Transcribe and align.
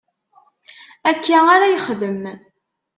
Akka 1.09 1.37
ara 1.53 1.67
yexdem. 1.73 2.21